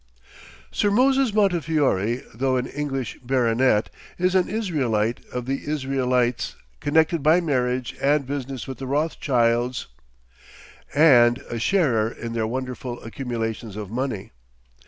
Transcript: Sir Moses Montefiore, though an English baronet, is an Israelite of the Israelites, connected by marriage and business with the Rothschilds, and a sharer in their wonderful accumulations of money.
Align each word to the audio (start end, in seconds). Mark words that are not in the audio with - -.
Sir 0.71 0.89
Moses 0.89 1.31
Montefiore, 1.31 2.23
though 2.33 2.57
an 2.57 2.65
English 2.65 3.19
baronet, 3.21 3.91
is 4.17 4.33
an 4.33 4.49
Israelite 4.49 5.23
of 5.31 5.45
the 5.45 5.67
Israelites, 5.67 6.55
connected 6.79 7.21
by 7.21 7.39
marriage 7.39 7.95
and 8.01 8.25
business 8.25 8.67
with 8.67 8.79
the 8.79 8.87
Rothschilds, 8.87 9.85
and 10.95 11.37
a 11.51 11.59
sharer 11.59 12.09
in 12.09 12.33
their 12.33 12.47
wonderful 12.47 12.99
accumulations 13.03 13.75
of 13.75 13.91
money. 13.91 14.31